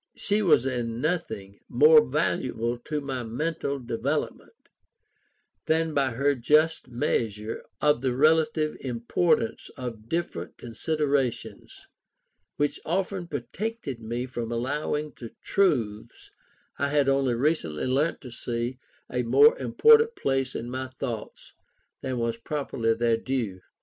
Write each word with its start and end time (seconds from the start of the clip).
She 0.15 0.41
was 0.41 0.65
in 0.65 0.99
nothing 0.99 1.59
more 1.69 2.03
valuable 2.03 2.75
to 2.79 3.01
my 3.01 3.21
mental 3.21 3.77
development 3.77 4.55
than 5.67 5.93
by 5.93 6.09
her 6.13 6.33
just 6.33 6.87
measure 6.87 7.63
of 7.81 8.01
the 8.01 8.15
relative 8.15 8.75
importance 8.81 9.69
of 9.77 10.09
different 10.09 10.57
considerations, 10.57 11.85
which 12.55 12.79
often 12.83 13.27
protected 13.27 13.99
me 14.01 14.25
from 14.25 14.51
allowing 14.51 15.11
to 15.17 15.35
truths 15.43 16.31
I 16.79 16.87
had 16.87 17.07
only 17.07 17.35
recently 17.35 17.85
learnt 17.85 18.21
to 18.21 18.31
see, 18.31 18.79
a 19.07 19.21
more 19.21 19.55
important 19.59 20.15
place 20.15 20.55
in 20.55 20.71
my 20.71 20.87
thoughts 20.87 21.53
than 22.01 22.17
was 22.17 22.37
properly 22.37 22.95
their 22.95 23.17
due. 23.17 23.61